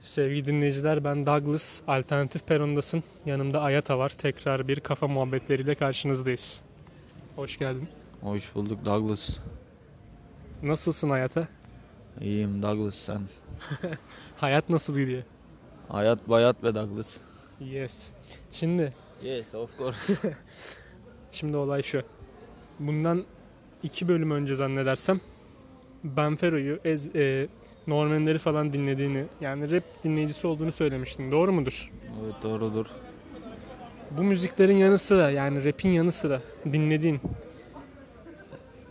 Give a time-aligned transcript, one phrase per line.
[0.00, 1.82] Sevgili dinleyiciler ben Douglas.
[1.86, 3.02] Alternatif Peron'dasın.
[3.26, 4.08] Yanımda Ayata var.
[4.08, 6.62] Tekrar bir kafa muhabbetleriyle karşınızdayız.
[7.36, 7.88] Hoş geldin.
[8.20, 9.38] Hoş bulduk Douglas.
[10.62, 11.48] Nasılsın Ayata?
[12.20, 13.22] İyiyim Douglas sen.
[14.36, 15.22] Hayat nasıl gidiyor?
[15.88, 17.16] Hayat bayat be Douglas.
[17.60, 18.10] Yes.
[18.52, 18.92] Şimdi,
[19.22, 20.36] Yes of course.
[21.32, 22.02] şimdi olay şu.
[22.78, 23.24] Bundan
[23.82, 25.20] iki bölüm önce zannedersem
[26.04, 27.48] Benfero'yu, Ez, e,
[27.86, 31.30] Normanleri falan dinlediğini, yani rap dinleyicisi olduğunu söylemiştin.
[31.32, 31.90] Doğru mudur?
[32.24, 32.86] evet doğrudur.
[34.10, 36.42] Bu müziklerin yanı sıra yani rap'in yanı sıra
[36.72, 37.20] dinlediğin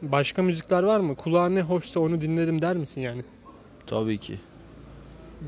[0.01, 1.15] başka müzikler var mı?
[1.15, 3.23] Kulağa ne hoşsa onu dinlerim der misin yani?
[3.87, 4.39] Tabii ki.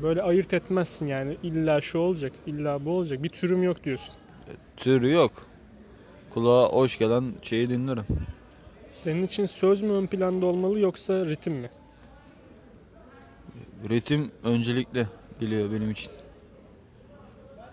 [0.02, 3.22] Böyle ayırt etmezsin yani illa şu olacak, illa bu olacak.
[3.22, 4.14] Bir türüm yok diyorsun.
[4.76, 5.32] Türü yok.
[6.30, 8.04] Kulağa hoş gelen şeyi dinlerim.
[8.94, 11.70] Senin için söz mü ön planda olmalı yoksa ritim mi?
[13.88, 15.06] Ritim öncelikli
[15.40, 16.12] geliyor benim için.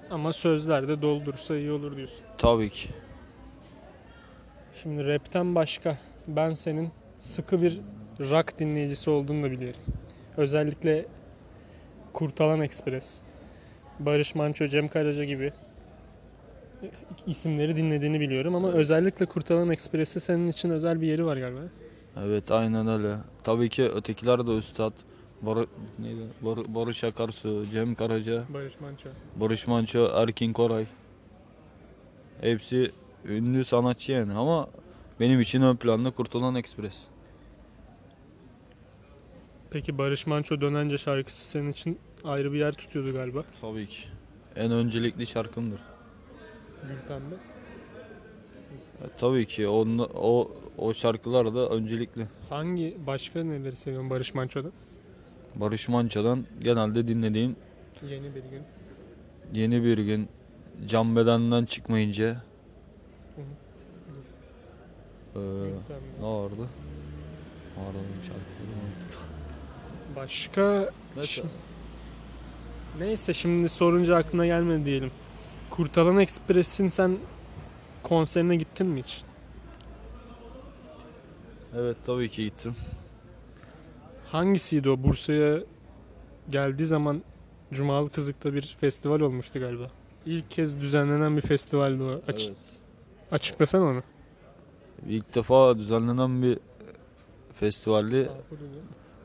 [0.09, 2.25] Ama sözler de doldursa iyi olur diyorsun.
[2.37, 2.89] Tabii ki.
[4.83, 5.97] Şimdi rapten başka
[6.27, 7.81] ben senin sıkı bir
[8.19, 9.79] rock dinleyicisi olduğunu da biliyorum.
[10.37, 11.05] Özellikle
[12.13, 13.21] Kurtalan Express,
[13.99, 15.51] Barış Manço, Cem Karaca gibi
[17.27, 21.59] isimleri dinlediğini biliyorum ama özellikle Kurtalan Express'i senin için özel bir yeri var galiba.
[22.25, 23.17] Evet aynen öyle.
[23.43, 24.93] Tabii ki ötekiler de üstad.
[25.41, 25.65] Bar
[25.99, 26.21] neydi?
[26.41, 29.09] Bar Barış Akarsu, Cem Karaca, Barış Manço.
[29.35, 30.85] Barış Manço, Erkin Koray.
[32.41, 32.91] Hepsi
[33.25, 34.67] ünlü sanatçı yani ama
[35.19, 37.07] benim için ön planda Kurtulan Ekspres.
[39.71, 43.43] Peki Barış Manço Dönence şarkısı senin için ayrı bir yer tutuyordu galiba.
[43.61, 43.99] Tabii ki.
[44.55, 45.79] En öncelikli şarkımdır.
[46.87, 47.35] Gülpembe.
[49.01, 52.27] E, tabii ki onla, o o şarkılar da öncelikli.
[52.49, 54.69] Hangi başka neleri seviyorsun Barış Manço'da?
[55.55, 57.55] Barış Manço'dan genelde dinlediğim
[58.09, 58.61] Yeni bir gün.
[59.53, 60.27] yeni bir gün
[60.87, 62.43] Can Beden'den çıkmayınca
[63.35, 63.41] Hı
[65.35, 65.39] Ee,
[66.19, 66.67] ne vardı?
[67.77, 69.19] Vardı unuttum.
[70.15, 71.47] Başka Mesela-
[72.99, 75.11] Neyse şimdi sorunca aklına gelmedi diyelim.
[75.69, 77.17] Kurtalan Express'in sen
[78.03, 79.21] konserine gittin mi hiç?
[81.77, 82.75] Evet tabii ki gittim.
[84.31, 85.03] Hangisiydi o?
[85.03, 85.59] Bursa'ya
[86.49, 87.23] geldiği zaman
[87.73, 89.87] Cumalı Kızık'ta bir festival olmuştu galiba.
[90.25, 92.21] İlk kez düzenlenen bir festivaldi o.
[92.27, 92.57] Aç, Evet.
[93.31, 94.03] Açıklasana onu.
[95.07, 96.59] İlk defa düzenlenen bir
[97.53, 98.29] festivalde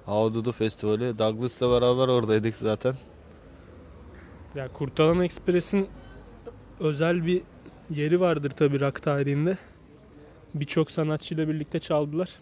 [0.06, 1.19] Havdudu Festivali.
[1.19, 2.94] Douglas'la beraber oradaydık zaten.
[4.55, 5.88] Ya Kurtalan Express'in
[6.81, 7.43] özel bir
[7.91, 9.59] yeri vardır tabii rock tarihinde.
[10.55, 12.39] Birçok sanatçıyla birlikte çaldılar.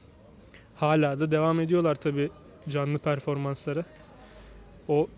[0.77, 2.31] Hala da devam ediyorlar tabii
[2.69, 3.85] canlı performanslara.
[4.89, 5.09] O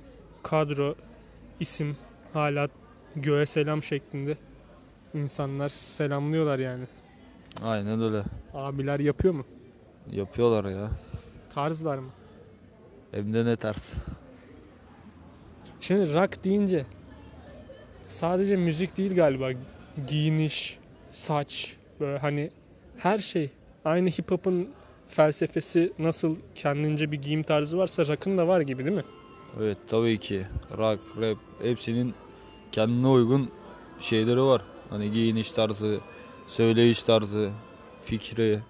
[0.43, 0.95] kadro,
[1.61, 1.97] isim
[2.33, 2.69] hala
[3.17, 4.37] göğe selam şeklinde
[5.15, 6.85] insanlar selamlıyorlar yani.
[7.63, 8.25] Aynen öyle.
[8.55, 9.45] Abiler yapıyor mu?
[10.11, 10.91] Yapıyorlar ya.
[11.55, 12.11] Tarzlar mı?
[13.11, 13.95] Hem de ne ters.
[15.81, 16.87] Şimdi rock deyince
[18.07, 19.51] sadece müzik değil galiba.
[20.09, 20.79] Giyiniş,
[21.11, 22.51] saç, böyle hani
[22.99, 23.51] her şey.
[23.85, 24.69] Aynı hip hop'un
[25.09, 29.05] felsefesi nasıl kendince bir giyim tarzı varsa rock'ın da var gibi değil mi?
[29.61, 30.47] Evet tabii ki.
[30.79, 32.15] Rock, rap hepsinin
[32.73, 33.51] kendine uygun
[34.01, 34.63] şeyleri var.
[34.91, 36.01] Hani giyiniş tarzı,
[36.49, 37.51] söyleyiş tarzı,
[38.05, 38.61] fikri.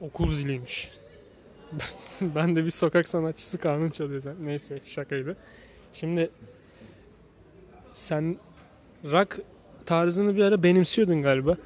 [0.00, 0.90] Okul ziliymiş.
[2.20, 4.22] ben de bir sokak sanatçısı kanun çalıyor.
[4.40, 5.36] Neyse şakaydı.
[6.00, 6.30] Şimdi
[7.94, 8.36] sen
[9.04, 9.40] rock
[9.86, 11.56] tarzını bir ara benimsiyordun galiba.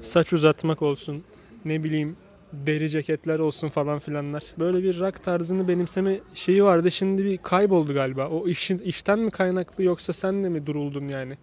[0.00, 1.24] Saç uzatmak olsun,
[1.64, 2.16] ne bileyim
[2.52, 4.42] deri ceketler olsun falan filanlar.
[4.58, 6.90] Böyle bir rock tarzını benimseme şeyi vardı.
[6.90, 8.28] Şimdi bir kayboldu galiba.
[8.28, 11.38] O işin işten mi kaynaklı yoksa sen de mi duruldun yani?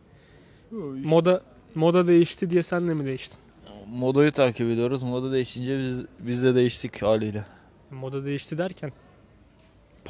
[1.04, 1.42] Moda
[1.76, 3.40] moda değişti diye sen de mi değiştin?
[3.88, 5.04] Modayı takip ediyoruz.
[5.04, 7.46] Moda değişince biz biz de değiştik haliyle.
[7.92, 8.92] Moda değişti derken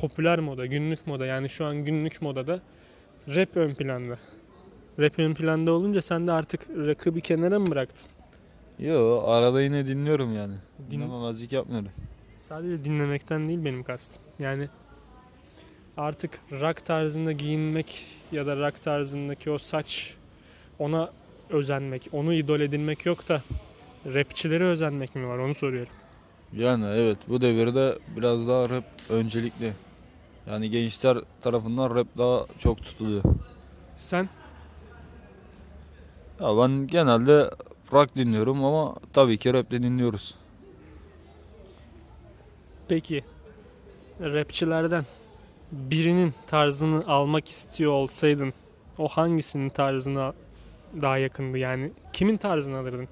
[0.02, 2.60] popüler moda, günlük moda yani şu an günlük modada
[3.36, 4.18] rap ön planda.
[5.00, 8.10] Rap ön planda olunca sen de artık rock'ı bir kenara mı bıraktın?
[8.80, 10.54] Yo arada yine dinliyorum yani.
[10.80, 11.90] Din- Dinlememezlik yapmıyorum.
[12.36, 14.22] Sadece dinlemekten değil benim kastım.
[14.40, 14.68] Yani
[15.98, 20.16] artık rock tarzında giyinmek ya da rock tarzındaki o saç
[20.80, 21.10] ona
[21.50, 23.42] özenmek, onu idol edinmek yok da
[24.14, 25.94] rapçilere özenmek mi var onu soruyorum.
[26.54, 29.74] Yani evet bu devirde biraz daha rap öncelikli.
[30.50, 33.24] Yani gençler tarafından rap daha çok tutuluyor.
[33.98, 34.30] Sen
[36.40, 37.50] Ya ben genelde
[37.94, 40.36] rock dinliyorum ama tabii ki rap de dinliyoruz.
[42.88, 43.24] peki
[44.22, 45.06] rapçilerden
[45.72, 48.54] birinin tarzını almak istiyor olsaydın
[48.98, 50.34] o hangisinin tarzına
[51.02, 51.92] daha yakındı yani?
[52.14, 53.08] Kimin tarzını alırdın?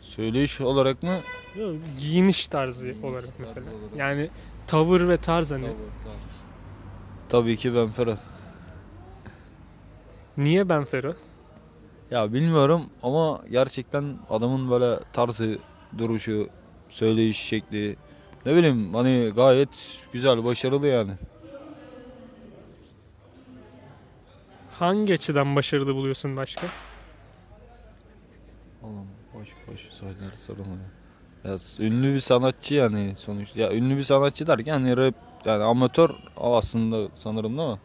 [0.00, 1.18] Söyleyiş olarak mı?
[1.58, 3.66] Yok, giyiniş tarzı Giyiniş olarak tarzı mesela.
[3.66, 3.96] olarak.
[3.96, 4.30] Yani
[4.68, 5.66] tavır ve tarz hani.
[7.28, 8.18] Tabii ki ben Ferah.
[10.36, 11.14] Niye Ben Fero?
[12.10, 15.58] Ya bilmiyorum ama gerçekten adamın böyle tarzı,
[15.98, 16.48] duruşu,
[16.88, 17.96] söyleyiş şekli
[18.46, 21.12] ne bileyim hani gayet güzel, başarılı yani.
[24.70, 26.66] Hangi açıdan başarılı buluyorsun başka?
[28.82, 30.97] Oğlum boş boş söyler sorun ya.
[31.44, 33.60] Ya ünlü bir sanatçı yani sonuçta.
[33.60, 35.14] Ya ünlü bir sanatçı derken hani rap
[35.44, 37.78] yani amatör aslında sanırım değil mi?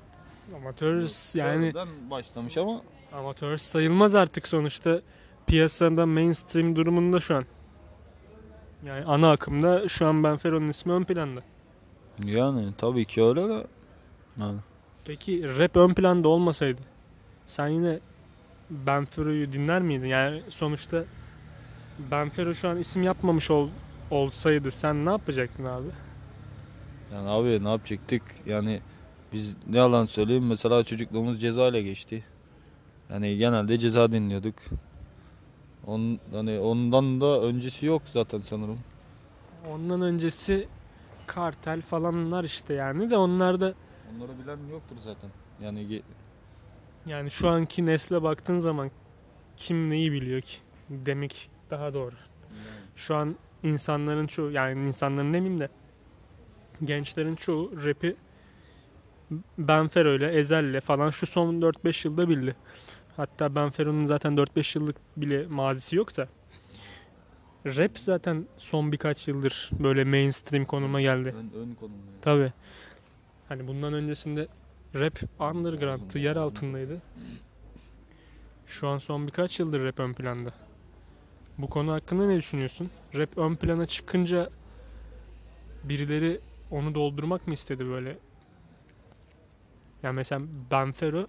[0.55, 0.95] Amatör
[1.35, 2.81] yani Sonradan başlamış ama
[3.13, 5.01] amatör sayılmaz artık sonuçta
[5.47, 7.45] piyasada mainstream durumunda şu an.
[8.85, 11.41] Yani ana akımda şu an Ben Fero'nun ismi ön planda.
[12.25, 13.67] yani tabii ki öyle de
[14.39, 14.59] yani.
[15.05, 16.81] Peki rap ön planda olmasaydı
[17.43, 17.99] sen yine
[18.69, 20.07] Ben Fero'yu dinler miydin?
[20.07, 21.03] Yani sonuçta
[22.11, 23.69] Ben Fero şu an isim yapmamış ol,
[24.11, 25.87] olsaydı sen ne yapacaktın abi?
[27.13, 28.21] Yani abi ne yapacaktık?
[28.45, 28.81] Yani
[29.33, 32.23] biz ne yalan söyleyeyim mesela çocukluğumuz ceza ile geçti.
[33.09, 34.55] Yani genelde ceza dinliyorduk.
[35.87, 38.79] On, hani ondan da öncesi yok zaten sanırım.
[39.71, 40.67] Ondan öncesi
[41.27, 43.73] kartel falanlar işte yani de onlar da
[44.17, 45.29] Onları bilen yoktur zaten.
[45.63, 46.01] Yani
[47.05, 48.91] yani şu anki nesle baktığın zaman
[49.57, 50.57] kim neyi biliyor ki
[50.89, 52.15] demek daha doğru.
[52.95, 55.69] Şu an insanların çoğu yani insanların demeyeyim de
[56.83, 58.15] gençlerin çoğu rap'i
[59.57, 62.55] Ben Fero'yla, Ezel'le falan şu son 4-5 yılda bildi.
[63.17, 66.27] Hatta Ben Fero'nun zaten 4-5 yıllık bile mazisi yok da.
[67.65, 71.35] Rap zaten son birkaç yıldır böyle mainstream konuma geldi.
[71.37, 72.11] ön, ön konumda.
[72.21, 72.53] Tabi.
[73.49, 74.47] Hani bundan öncesinde
[74.95, 77.01] rap underground'tı, yer altındaydı.
[78.67, 80.53] Şu an son birkaç yıldır rap ön planda.
[81.57, 82.89] Bu konu hakkında ne düşünüyorsun?
[83.15, 84.49] Rap ön plana çıkınca
[85.83, 86.39] birileri
[86.71, 88.17] onu doldurmak mı istedi böyle?
[90.03, 90.41] Yani mesela
[90.71, 91.27] Ben Fero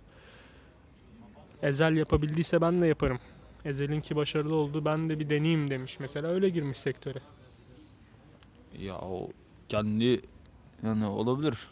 [1.63, 3.19] Ezel yapabildiyse ben de yaparım.
[3.65, 6.01] Ezel'inki başarılı oldu ben de bir deneyeyim demiş.
[6.01, 7.19] Mesela öyle girmiş sektöre.
[8.79, 9.29] Ya o
[9.69, 10.21] kendi
[10.83, 11.69] yani olabilir.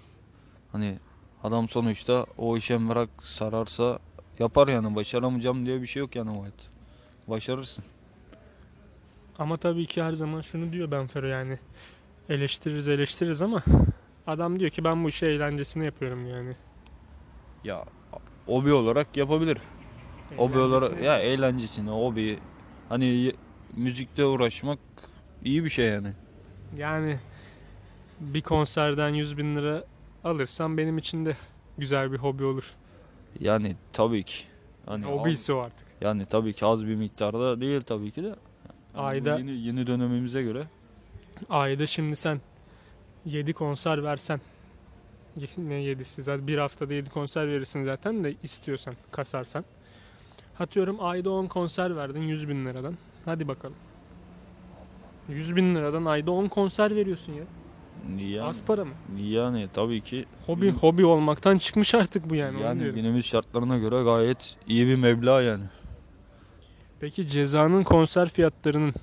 [0.72, 0.98] Hani
[1.42, 3.98] adam sonuçta o işe merak sararsa
[4.38, 6.54] yapar yani başaramayacağım diye bir şey yok yani hayat.
[7.28, 7.84] Başarırsın.
[9.38, 11.58] Ama tabii ki her zaman şunu diyor Benfero yani
[12.28, 13.62] eleştiririz eleştiririz ama
[14.26, 16.56] adam diyor ki ben bu işi eğlencesine yapıyorum yani.
[17.64, 17.84] Ya
[18.46, 19.58] hobi olarak yapabilir.
[20.36, 22.38] Hobi olarak ya eğlencesine hobi
[22.88, 23.32] hani
[23.76, 24.78] müzikle uğraşmak
[25.44, 26.12] iyi bir şey yani.
[26.76, 27.18] Yani
[28.20, 29.84] bir konserden 100 bin lira
[30.24, 31.36] alırsam benim için de
[31.78, 32.74] güzel bir hobi olur.
[33.40, 34.44] Yani tabii ki.
[34.86, 35.86] Hani Hobisi o artık.
[36.00, 38.34] yani tabii ki az bir miktarda değil tabii ki de.
[38.96, 40.66] Ayda- yeni, yeni dönemimize göre
[41.50, 42.40] Ayda şimdi sen
[43.24, 44.40] 7 konser versen
[45.58, 49.64] ne 7'si zaten bir haftada 7 konser verirsin zaten de istiyorsan kasarsan.
[50.58, 52.94] Atıyorum ayda 10 konser verdin 100 bin liradan.
[53.24, 53.76] Hadi bakalım.
[55.28, 57.44] 100 bin liradan ayda 10 konser veriyorsun ya.
[58.18, 58.90] yani, Az para mı?
[59.18, 62.62] yani tabii ki Hobi Gün- hobi olmaktan çıkmış artık bu yani.
[62.62, 65.64] yani günümüz şartlarına göre gayet iyi bir meblağ yani.
[67.02, 68.94] Peki cezanın konser fiyatlarının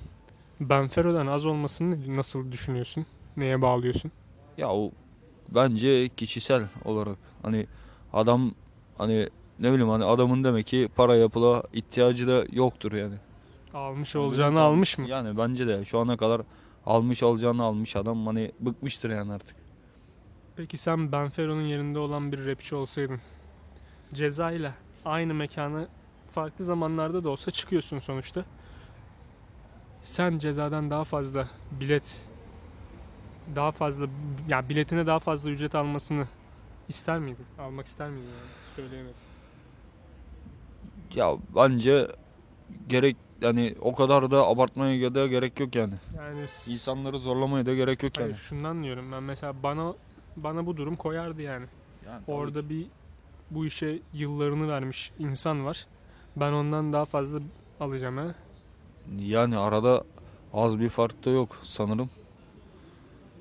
[0.60, 3.06] Benfero'dan az olmasını nasıl düşünüyorsun?
[3.36, 4.12] Neye bağlıyorsun?
[4.58, 4.90] Ya o
[5.48, 7.66] bence kişisel olarak hani
[8.12, 8.52] adam
[8.98, 9.28] hani
[9.58, 13.14] ne bileyim hani adamın demek ki para yapıla ihtiyacı da yoktur yani.
[13.74, 15.08] Almış olacağını benim- almış mı?
[15.08, 16.42] Yani bence de şu ana kadar
[16.86, 19.56] almış olacağını almış adam hani bıkmıştır yani artık.
[20.56, 23.20] Peki sen Benfero'nun yerinde olan bir rapçi olsaydın
[24.14, 25.88] cezayla aynı mekana
[26.30, 28.44] farklı zamanlarda da olsa çıkıyorsun sonuçta.
[30.02, 31.48] Sen cezadan daha fazla
[31.80, 32.26] bilet
[33.56, 34.06] daha fazla
[34.48, 36.26] ya biletine daha fazla ücret almasını
[36.88, 37.46] ister miydin?
[37.58, 38.76] Almak ister miydin yani?
[38.76, 39.16] Söyleyemedim.
[41.14, 42.08] Ya bence
[42.88, 45.94] gerek yani o kadar da abartmaya da gerek yok yani.
[46.16, 48.26] Yani İnsanları zorlamaya da gerek yok yani.
[48.26, 49.94] Hayır, şundan diyorum ben mesela bana
[50.36, 51.66] bana bu durum koyardı yani.
[52.06, 52.86] Yani Orada bir
[53.50, 55.86] bu işe yıllarını vermiş insan var.
[56.36, 57.38] Ben ondan daha fazla
[57.80, 58.34] alacağım ha.
[59.18, 60.04] Yani arada
[60.54, 62.10] az bir fark da yok sanırım.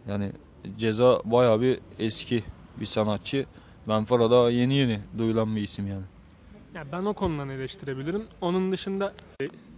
[0.08, 0.32] Yani
[0.78, 2.44] ceza baya bir eski
[2.80, 3.46] bir sanatçı.
[3.88, 6.04] Benfara da yeni yeni duyulan bir isim yani.
[6.76, 8.24] Ya ben o konudan eleştirebilirim.
[8.42, 9.14] Onun dışında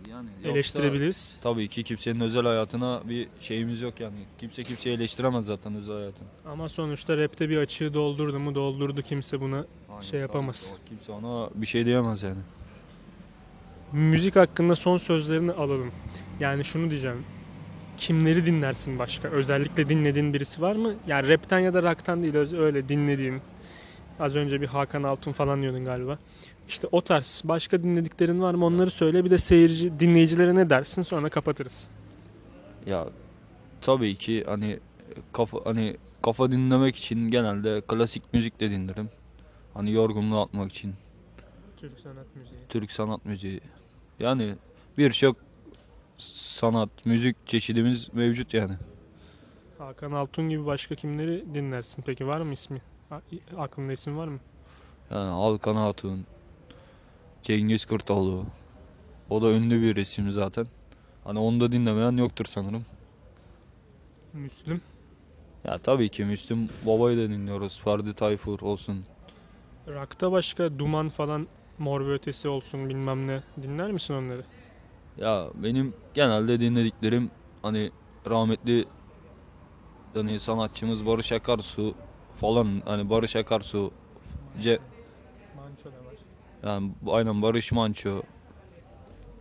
[0.09, 1.35] Yani yoksa eleştirebiliriz.
[1.41, 4.15] Tabii ki kimsenin özel hayatına bir şeyimiz yok yani.
[4.39, 6.27] Kimse kimseyi eleştiremez zaten özel hayatını.
[6.45, 9.65] Ama sonuçta rapte bir açığı doldurdu mu doldurdu kimse buna.
[9.89, 10.69] Aynen, Şey yapamaz.
[10.77, 12.39] tabii Kimse ona bir şey diyemez yani.
[13.93, 15.91] Müzik hakkında son sözlerini alalım.
[16.39, 17.23] Yani şunu diyeceğim.
[17.97, 19.27] Kimleri dinlersin başka?
[19.27, 20.93] Özellikle dinlediğin birisi var mı?
[21.07, 23.41] Yani rapten ya da rock'tan değil öyle dinlediğin.
[24.19, 26.19] Az önce bir Hakan Altun falan diyordun galiba.
[26.67, 28.65] İşte o tarz başka dinlediklerin var mı?
[28.65, 29.25] Onları söyle.
[29.25, 31.01] Bir de seyirci dinleyicilere ne dersin?
[31.01, 31.87] Sonra kapatırız.
[32.85, 33.05] Ya
[33.81, 34.79] tabii ki hani
[35.33, 39.09] kafa hani kafa dinlemek için genelde klasik müzik de dinlerim.
[39.73, 40.93] Hani yorgunluğu atmak için
[41.81, 42.59] Türk sanat müziği.
[42.69, 43.61] Türk sanat müziği.
[44.19, 44.55] Yani
[44.97, 45.37] birçok
[46.17, 48.73] sanat, müzik çeşidimiz mevcut yani.
[49.77, 52.03] Hakan Altun gibi başka kimleri dinlersin?
[52.05, 52.81] Peki var mı ismi?
[53.57, 54.39] Aklında isim var mı?
[55.11, 56.25] Yani Alkan Hatun,
[57.43, 58.45] Cengiz Kurtoğlu.
[59.29, 60.67] O da ünlü bir isim zaten.
[61.23, 62.85] Hani onu da dinlemeyen yoktur sanırım.
[64.33, 64.81] Müslüm.
[65.63, 67.81] Ya tabii ki Müslüm Baba'yı da dinliyoruz.
[67.83, 69.05] Ferdi Tayfur olsun.
[69.87, 71.47] Rock'ta başka Duman falan
[71.81, 73.43] Mor ve Ötesi olsun bilmem ne.
[73.61, 74.43] Dinler misin onları?
[75.17, 77.91] Ya benim genelde dinlediklerim hani
[78.29, 78.85] rahmetli
[80.13, 81.95] hani sanatçımız Barış Akarsu
[82.35, 83.91] falan hani Barış Akarsu
[84.61, 84.79] Ce
[85.55, 86.15] Manço da var.
[86.63, 88.21] yani aynen Barış Manço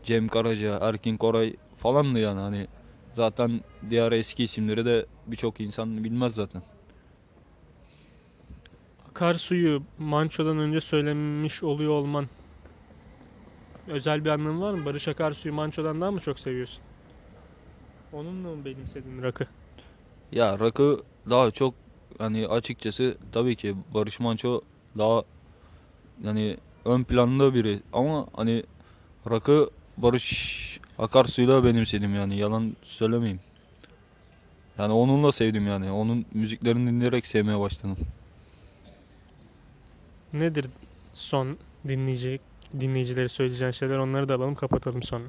[0.02, 2.66] Cem Karaca, Erkin Koray falandı yani hani
[3.12, 6.62] zaten diğer eski isimleri de birçok insan bilmez zaten.
[9.20, 12.26] Akarsu'yu Manço'dan önce söylemiş oluyor olman
[13.88, 14.84] özel bir anlamı var mı?
[14.84, 16.82] Barış Akarsu'yu Manço'dan daha mı çok seviyorsun?
[18.12, 19.46] Onunla mı benimsedin rakı?
[20.32, 21.74] Ya rakı daha çok
[22.18, 24.60] hani açıkçası tabii ki Barış Manço
[24.98, 25.22] daha
[26.24, 28.64] yani ön planda biri ama hani
[29.30, 33.40] rakı Barış Akarsu'yla benimsedim yani yalan söylemeyeyim.
[34.78, 35.90] Yani onunla sevdim yani.
[35.90, 37.96] Onun müziklerini dinleyerek sevmeye başladım.
[40.32, 40.66] Nedir
[41.14, 41.58] son
[41.88, 42.40] dinleyecek
[42.80, 45.28] dinleyicilere söyleyeceğin şeyler onları da alalım kapatalım sonra.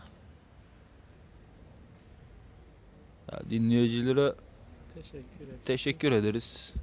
[3.32, 4.34] Ya dinleyicilere
[4.94, 5.60] Teşekkür ederim.
[5.66, 6.74] teşekkür ederiz.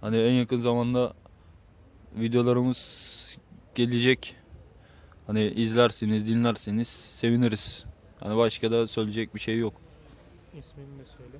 [0.00, 1.12] Hani en yakın zamanda
[2.16, 3.36] videolarımız
[3.74, 4.36] gelecek.
[5.26, 7.84] Hani izlersiniz, dinlerseniz seviniriz.
[8.20, 9.74] Hani başka da söyleyecek bir şey yok.
[10.58, 11.36] İsmini de söyle.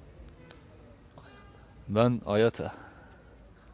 [1.88, 2.74] Ben Ayata.